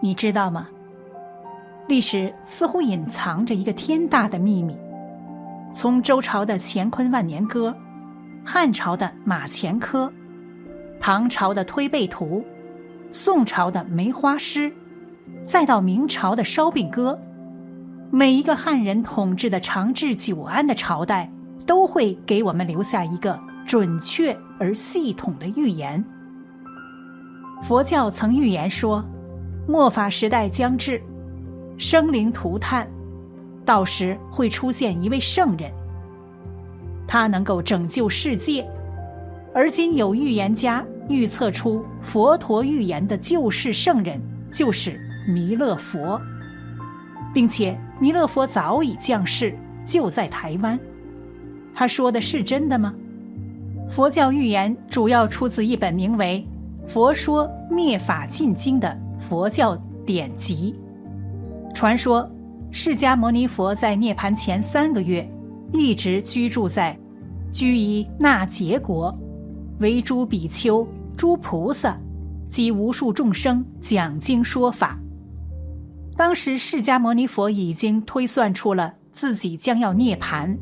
[0.00, 0.68] 你知道吗？
[1.86, 4.76] 历史似乎隐藏着一个天大的秘密。
[5.72, 7.74] 从周朝的乾坤万年歌，
[8.44, 10.12] 汉朝的马前科，
[11.00, 12.44] 唐朝的推背图，
[13.10, 14.72] 宋朝的梅花诗，
[15.44, 17.18] 再到明朝的烧饼歌，
[18.10, 21.30] 每一个汉人统治的长治久安的朝代，
[21.66, 26.04] 都会给我们留下一个准确而系统的预言。
[27.62, 29.04] 佛教曾预言说，
[29.70, 31.00] 末法时代将至，
[31.78, 32.88] 生灵涂炭。
[33.64, 35.70] 到时会出现一位圣人，
[37.06, 38.68] 他能够拯救世界。
[39.54, 46.20] 而今有预言家预测出佛陀预言的救世圣人就是弥勒佛，
[47.32, 50.76] 并且弥勒佛早已降世，就在台湾。
[51.72, 52.92] 他说的是真的吗？
[53.88, 56.44] 佛教预言主要出自一本名为
[56.88, 60.74] 《佛说灭法进经》的佛教典籍，
[61.72, 62.28] 传说。
[62.72, 65.28] 释迦牟尼佛在涅盘前三个月，
[65.72, 66.96] 一直居住在
[67.52, 69.12] 居夷那结国，
[69.80, 71.98] 为诸比丘、诸菩萨
[72.48, 74.96] 及无数众生讲经说法。
[76.16, 80.56] 当时释迦牟尼佛已经推算出了自己将要涅盘，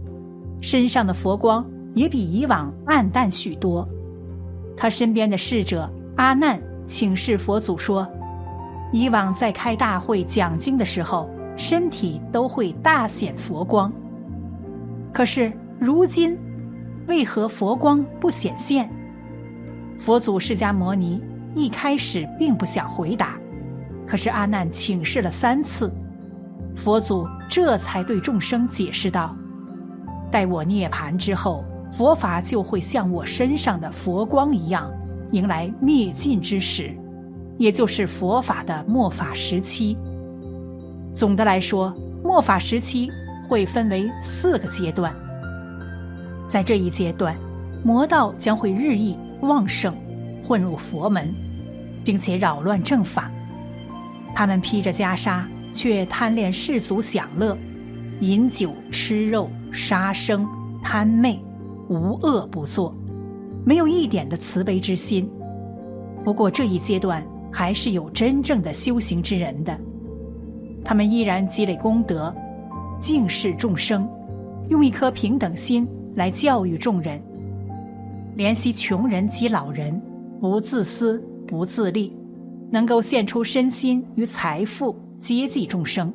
[0.63, 1.63] 身上的佛光
[1.95, 3.87] 也比以往暗淡许多。
[4.75, 8.09] 他身边的侍者阿难请示佛祖说
[8.93, 13.93] ：“以往在开大会讲经的时候。”身体都会大显佛光，
[15.13, 16.39] 可是如今
[17.09, 18.89] 为何佛光不显现？
[19.99, 21.21] 佛祖释迦牟尼
[21.55, 23.37] 一开始并不想回答，
[24.07, 25.93] 可是阿难请示了三次，
[26.77, 29.37] 佛祖这才对众生解释道
[30.31, 34.89] ：“待我涅盘之后，佛法就会像我身上的佛光一样，
[35.33, 36.97] 迎来灭尽之时，
[37.59, 39.99] 也就是佛法的末法时期。”
[41.13, 43.11] 总的来说，末法时期
[43.49, 45.15] 会分为四个阶段。
[46.49, 47.37] 在这一阶段，
[47.85, 49.95] 魔道将会日益旺盛，
[50.43, 51.35] 混入佛门，
[52.05, 53.31] 并且扰乱正法。
[54.35, 55.43] 他们披着袈裟，
[55.73, 57.59] 却贪恋世俗享乐，
[58.21, 60.47] 饮酒吃肉，杀生
[60.83, 61.39] 贪昧，
[61.89, 62.95] 无恶不作，
[63.65, 65.29] 没有一点的慈悲之心。
[66.25, 67.25] 不过这一阶段
[67.59, 69.77] 还是有真正的修行之人的。
[70.85, 72.33] 他们依然积累功德，
[73.01, 74.09] 敬视众生，
[74.69, 77.21] 用一颗平等心来教育众人，
[78.37, 80.01] 怜惜穷人及老人，
[80.41, 82.17] 不自私不自利，
[82.71, 86.15] 能够献出身心与财富接济众生。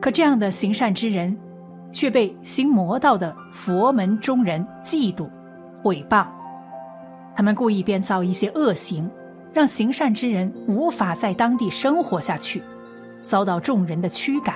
[0.00, 1.36] 可这样的行善之人，
[1.92, 5.28] 却被行魔道的佛门中人嫉妒、
[5.82, 6.24] 毁谤。
[7.34, 9.10] 他们故意编造一些恶行，
[9.52, 12.62] 让行善之人无法在当地生活下去。
[13.22, 14.54] 遭到众人的驱赶。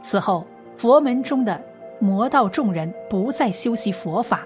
[0.00, 0.44] 此后，
[0.74, 1.62] 佛门中的
[2.00, 4.44] 魔道众人不再修习佛法，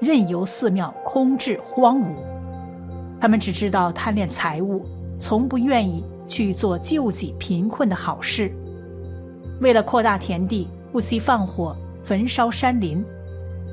[0.00, 2.14] 任由寺庙空置荒芜。
[3.20, 4.86] 他们只知道贪恋财物，
[5.18, 8.50] 从不愿意去做救济贫困的好事。
[9.60, 13.04] 为了扩大田地，不惜放火焚烧山林；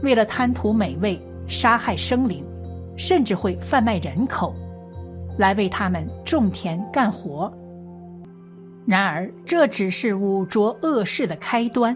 [0.01, 2.43] 为了贪图美味，杀害生灵，
[2.97, 4.53] 甚至会贩卖人口，
[5.37, 7.51] 来为他们种田干活。
[8.85, 11.95] 然而，这只是五浊恶世的开端。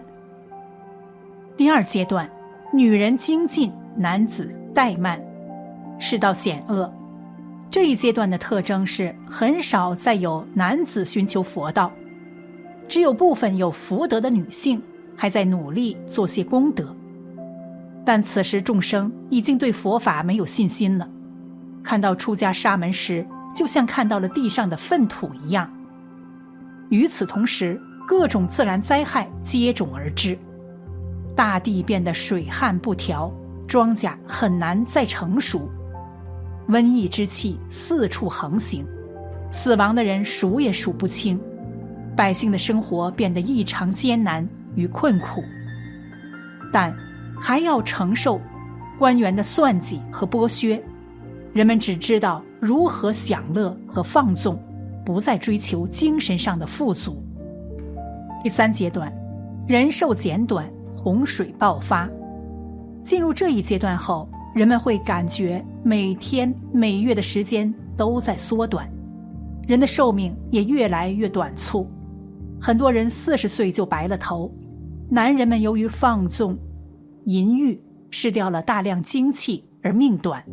[1.58, 2.30] 第二阶段，
[2.72, 5.22] 女人精进，男子怠慢，
[6.00, 6.92] 世道险恶。
[7.70, 11.92] 这一阶段的特征是，很少再有男子寻求佛道，
[12.88, 14.82] 只有部分有福德的女性
[15.16, 16.96] 还在努力做些功德。
[18.06, 21.10] 但此时众生已经对佛法没有信心了，
[21.88, 23.26] 看到出家沙门时，
[23.56, 25.72] 就像看到了地上的粪土一样。
[26.90, 30.38] 与此同时，各种自然灾害接踵而至，
[31.34, 33.32] 大地变得水旱不调，
[33.70, 35.72] 庄稼很难再成熟，
[36.68, 38.86] 瘟疫之气四处横行，
[39.50, 41.40] 死亡的人数也数不清，
[42.18, 44.46] 百姓的生活变得异常艰难
[44.76, 45.42] 与困苦，
[46.74, 46.94] 但
[47.40, 48.42] 还要承受
[49.00, 50.84] 官员的算计和剥削，
[51.58, 54.56] 人们只知道如何享乐和放纵。
[55.04, 57.24] 不再追求精神上的富足。
[58.44, 59.10] 第三阶段，
[59.66, 62.10] 人寿减短，洪水爆发。
[63.04, 68.86] 进入这一阶段后，人们会感觉每天每月的时间都在缩短，
[69.66, 71.90] 人的寿命也越来越短促。
[72.60, 74.54] 很多人四十岁就白了头，
[75.10, 76.58] 男人们由于放纵、
[77.24, 77.82] 淫欲，
[78.12, 80.44] 失掉了大量精气而命短，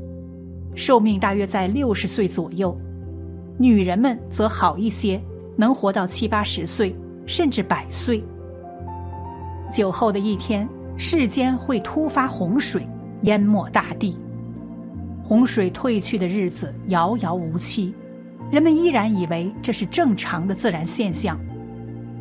[0.74, 2.76] 寿命大约在六十岁左右。
[3.56, 5.20] 女人们则好一些，
[5.56, 6.94] 能活到七八十岁，
[7.26, 8.24] 甚至百岁。
[9.72, 12.86] 酒后的一天，世间会突发洪水，
[13.22, 14.18] 淹没大地。
[15.22, 17.94] 洪水退去的日子遥遥无期，
[18.50, 21.38] 人们依然以为这是正常的自然现象。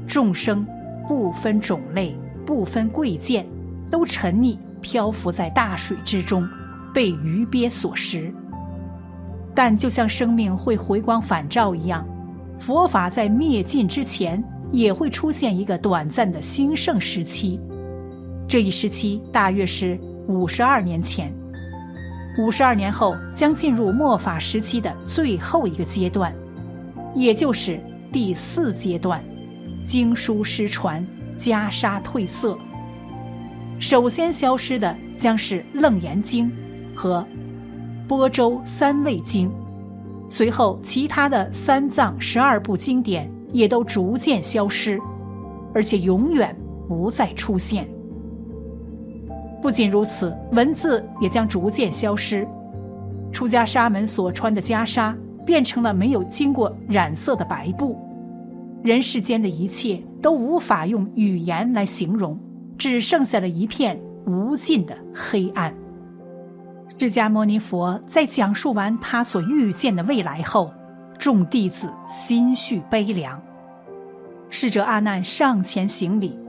[0.07, 0.65] 众生
[1.07, 2.15] 不分种类，
[2.45, 3.45] 不分贵贱，
[3.89, 6.47] 都沉溺漂浮在大水之中，
[6.93, 8.33] 被鱼鳖所食。
[9.55, 12.05] 但就像生命会回光返照一样，
[12.57, 17.59] 佛法在灭尽之前，也会出现一个短暂的兴盛时期。
[18.47, 21.33] 这一时期大约是五十二年前。
[22.39, 26.33] 五十二年后将进入末法时期的最后一个阶段，
[27.13, 27.79] 也就是
[28.11, 29.23] 第四阶段，
[29.83, 31.05] 经书失传，
[31.37, 32.57] 袈裟褪色。
[33.79, 36.49] 首先消失的将是《楞严经》
[36.95, 37.23] 和。
[38.07, 39.51] 波州三味经，
[40.29, 44.99] 随后其他的三藏十二部经典也都逐渐消失，
[45.73, 46.55] 而且永远
[46.87, 47.87] 不再出现。
[49.61, 52.45] 不仅如此，文字也将逐渐消失，
[53.31, 55.15] 出家沙门所穿的袈裟
[55.45, 57.97] 变成了没有经过染色的白布，
[58.83, 62.37] 人世间的一切都无法用语言来形容，
[62.77, 65.73] 只剩下了一片无尽的黑暗。
[66.99, 70.71] 释迦牟尼佛在讲述完他所预见的未来后，
[71.19, 73.41] 众弟子心绪悲凉。
[74.49, 76.39] 侍者阿难上前行礼，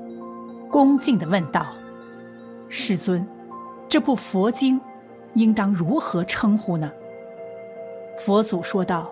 [0.70, 1.66] 恭敬地问道
[2.68, 3.26] ：“世尊，
[3.88, 4.80] 这部佛经
[5.32, 6.88] 应当如何称呼呢？”
[8.24, 9.10] 佛祖说道：“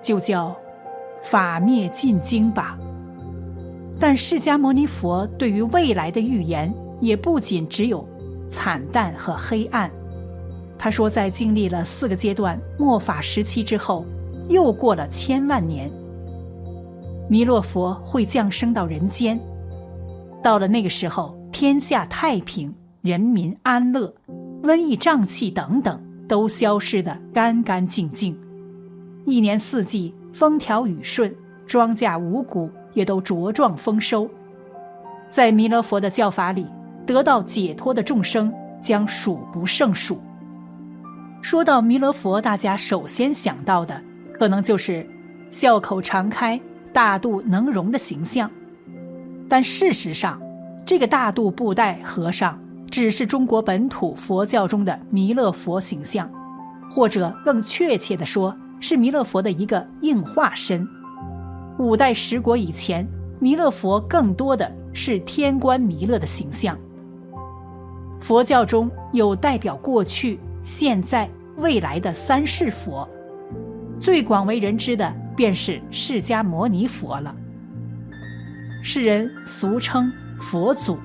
[0.00, 0.48] 就叫
[1.22, 2.78] 《法灭尽经》吧。”
[4.00, 8.08] 但释迦牟尼佛对于未来的预言，也不仅只有
[8.48, 9.90] 惨淡和黑暗。
[10.78, 14.04] 他说，在经历了四个阶段末法时期之后，
[14.48, 15.90] 又过了千万年，
[17.28, 19.40] 弥勒佛会降生到人间。
[20.42, 24.14] 到了那个时候，天下太平，人民安乐，
[24.62, 28.38] 瘟疫瘴气等等都消失得干干净净，
[29.24, 31.34] 一年四季风调雨顺，
[31.66, 34.28] 庄稼五谷也都茁壮丰收。
[35.30, 36.66] 在弥勒佛的教法里，
[37.04, 40.20] 得到解脱的众生将数不胜数。
[41.46, 44.02] 说到弥勒佛，大家首先想到的
[44.36, 45.08] 可能就是
[45.48, 46.60] 笑口常开、
[46.92, 48.50] 大度能容的形象。
[49.48, 50.42] 但事实上，
[50.84, 52.58] 这个大肚布袋和尚
[52.90, 56.28] 只是中国本土佛教中的弥勒佛形象，
[56.90, 60.84] 或者更确切的说，是弥勒佛的一个应化身。
[61.78, 63.06] 五代十国以前，
[63.38, 66.76] 弥勒佛更多的是天官弥勒的形象。
[68.18, 70.40] 佛教中有代表过去。
[70.68, 73.08] 现在、未来的三世佛，
[73.98, 77.34] 最广为人知的便是释迦牟尼佛了。
[78.82, 80.98] 世人俗称佛祖，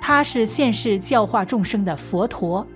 [0.00, 2.66] 他是现世教化众生的佛陀，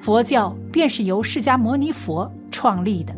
[0.00, 3.14] 佛教便是由释迦牟尼佛创立的。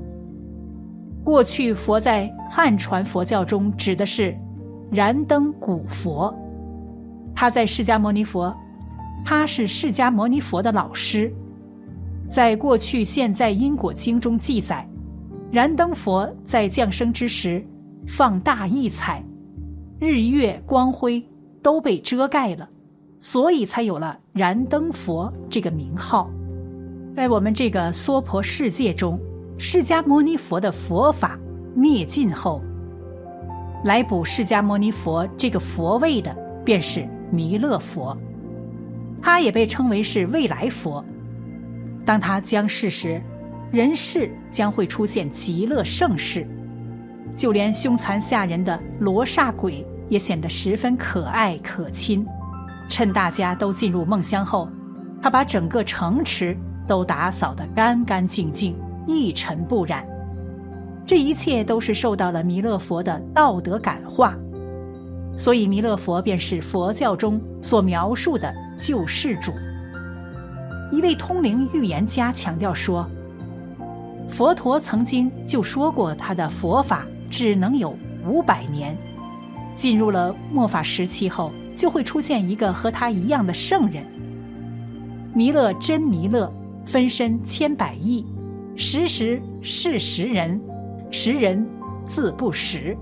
[1.25, 4.37] 过去佛在汉传佛教中指的是
[4.91, 6.33] 燃灯古佛，
[7.35, 8.57] 他在释迦牟尼佛，
[9.25, 11.33] 他是释迦牟尼佛的老师。
[12.33, 14.89] 在过去现在因果经中记载，
[15.51, 17.63] 燃灯佛在降生之时
[18.07, 19.23] 放大异彩，
[19.99, 21.23] 日月光辉
[21.63, 22.67] 都被遮盖了，
[23.21, 26.31] 所以才有了燃灯佛这个名号。
[27.15, 29.21] 在我们这个娑婆世界中，
[29.59, 31.39] 释迦牟尼佛的佛法
[31.75, 32.63] 灭尽后，
[33.85, 36.35] 来补释迦牟尼佛这个佛位的
[36.65, 38.17] 便是弥勒佛，
[39.21, 41.05] 他也被称为是未来佛。
[42.05, 43.21] 当他将世时，
[43.71, 46.47] 人世将会出现极乐盛世，
[47.35, 52.27] 就连凶残吓人的罗刹鬼也显得十分可爱可亲。
[52.89, 54.69] 趁大家都进入梦乡后，
[55.23, 56.57] 他把整个城池
[56.87, 60.07] 都打扫得干干净净，一尘不染。
[61.07, 64.37] 这一切都是受到了弥勒佛的道德感化，
[65.37, 69.53] 所以弥勒佛便是佛教中所描述的救世主。
[70.93, 73.09] 一位通灵预言家强调说
[74.29, 77.97] ：“佛陀曾经就说过，他的佛法只能有
[78.29, 78.95] 五百年。
[79.75, 84.05] 进入了末法时期后，就会出现一个和他一样的圣人。
[85.33, 86.53] 弥勒真弥勒，
[86.85, 88.27] 分身千百亿，
[88.77, 90.61] 时时是时人，
[91.11, 91.67] 时人
[92.05, 92.95] 自不识。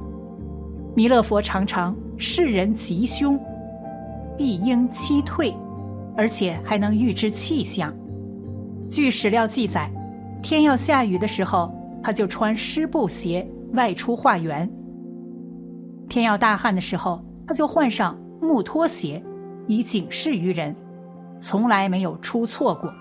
[0.95, 3.37] 弥勒佛常常世人吉凶，
[4.39, 5.53] 必应期退。”
[6.17, 7.95] 而且还能预知气象。
[8.89, 9.91] 据史料记载，
[10.43, 14.69] 天要下雨的时候，他就穿湿布鞋外出化缘；
[16.09, 19.23] 天要大旱的时候，他就换上木拖鞋，
[19.67, 20.75] 以警示于人，
[21.39, 22.93] 从来没有出错过。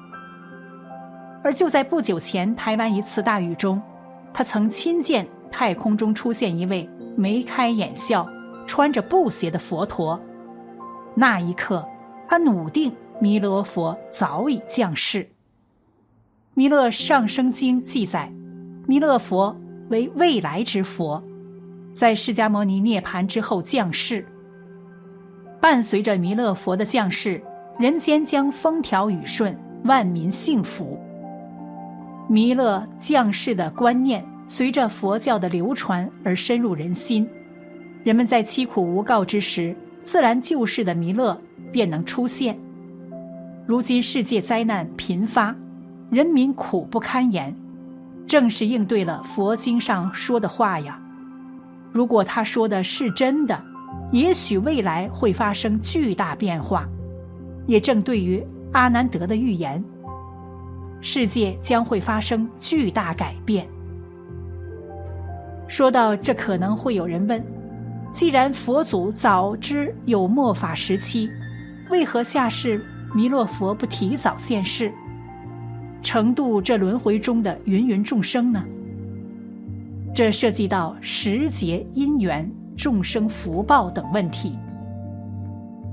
[1.44, 3.82] 而就在不久前台湾一次大雨中，
[4.34, 8.28] 他曾亲见太空中出现一位眉开眼笑、
[8.68, 10.20] 穿着布鞋的佛陀。
[11.16, 11.84] 那一刻，
[12.30, 15.24] 他笃定弥勒佛早已降世。
[16.54, 18.32] 《弥勒上生经》记载，
[18.86, 19.58] 弥勒佛
[19.90, 21.24] 为未来之佛，
[21.92, 24.24] 在释迦牟尼涅盘之后降世。
[25.60, 27.42] 伴随着弥勒佛的降世，
[27.80, 31.00] 人间将风调雨顺，万民幸福。
[32.28, 37.28] 弥勒降世的观念随着佛教的流传而深入人心，
[38.04, 41.36] 人们在凄苦无告之时，自然救世的弥勒
[41.72, 42.58] 便能出现。
[43.66, 45.56] 如今世界灾难频发，
[46.10, 47.56] 人民苦不堪言，
[48.26, 51.00] 正是应对了佛经上说的话呀。
[51.92, 53.62] 如果他说的是真的，
[54.12, 56.88] 也许未来会发生巨大变化，
[57.68, 59.84] 也正对于阿难德的预言。
[61.02, 63.68] 世界将会发生巨大改变。
[65.68, 67.44] 说到这，可能会有人问：
[68.12, 71.30] 既然佛祖早知有末法时期，
[71.90, 74.94] 为何下世弥勒佛不提早现世，
[76.04, 78.64] 成度这轮回中的芸芸众生呢？
[80.14, 84.58] 这涉及到时节、因缘、众生福报等问题。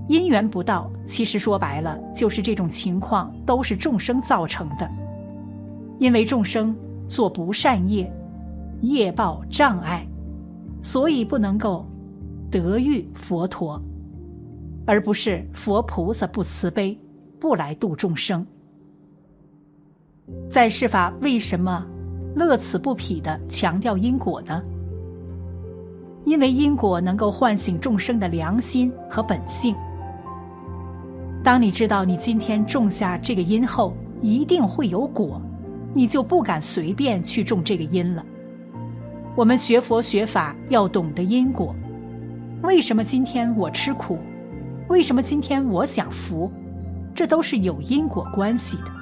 [0.06, 4.88] 因缘不到，其实说白了，就是这种情况都是众生造成的。
[5.98, 6.76] 因为众生
[7.08, 8.12] 做不善业，
[8.82, 10.06] 业报障碍，
[10.82, 11.86] 所以不能够
[12.50, 13.82] 得遇佛陀，
[14.86, 16.98] 而不是佛菩萨不慈悲，
[17.40, 18.46] 不来度众生。
[20.48, 21.84] 在世法为什么
[22.34, 24.62] 乐此不疲的强调因果呢？
[26.24, 29.74] 因为因果能够唤醒众生的良心和本性。
[31.44, 35.40] 当你知道你今天种下这个因后，一定会有果，
[35.94, 38.24] 你就不敢随便去种这个因了。
[39.36, 41.74] 我们学佛学法要懂得因果。
[42.62, 44.18] 为什么今天我吃苦？
[44.88, 46.50] 为什么今天我享福？
[47.14, 48.92] 这都是有因果关系的。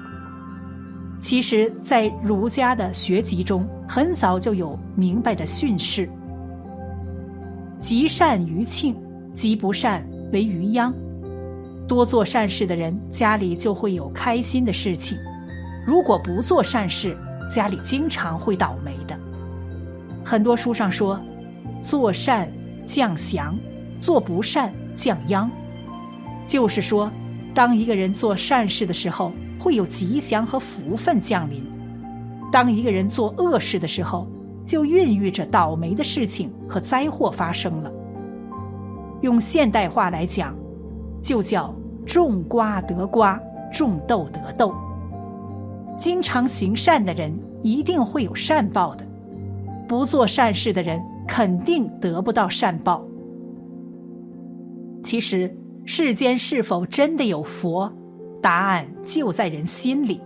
[1.21, 6.09] 其实，在儒家的学籍中，很早就有明白的训示：
[7.81, 8.97] 积善于庆，
[9.35, 10.93] 积不善为于殃。
[11.87, 15.19] 多做善事的人，家里就会有开心的事情；
[15.87, 17.17] 如果不做善事，
[17.49, 19.19] 家里经常会倒霉的。
[20.25, 21.21] 很多书上说，
[21.81, 22.51] 做善
[22.87, 23.59] 降祥，
[24.01, 25.51] 做不善降殃。
[26.47, 27.11] 就是说，
[27.55, 31.61] 当一个人做善事的时候，会有吉祥和福分降临；
[32.53, 34.27] 当一个人做恶事的时候，
[34.67, 37.93] 就孕育着倒霉的事情和灾祸发生了。
[39.23, 40.55] 用现代话来讲。
[41.25, 41.75] 就叫
[42.05, 43.41] 种瓜得瓜，
[43.73, 44.75] 种豆得豆。
[45.97, 47.33] 经常行善的人
[47.63, 49.07] 一定会有善报的，
[49.89, 53.03] 不做善事的人肯定得不到善报。
[55.03, 55.51] 其实
[55.87, 57.93] 世间是否真的有佛，
[58.41, 60.21] 答案就在人心里。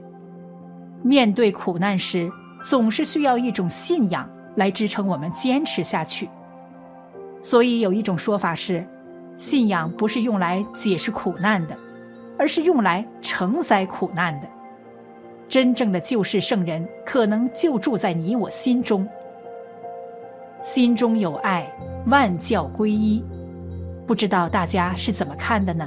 [1.02, 2.30] 面对苦难时，
[2.62, 6.28] 总是需要一种信仰来支撑我们坚持下去。
[7.40, 8.84] 所以有一种说法是。
[9.36, 11.78] 信仰不是用来解释苦难的，
[12.36, 14.48] 而是用来承载苦难的。
[15.48, 19.08] 真正的救世圣人，可能就住在你我心中。
[20.64, 21.72] 心中有爱，
[22.06, 23.22] 万教归一。
[24.08, 25.86] 不知道大家是怎么看的呢？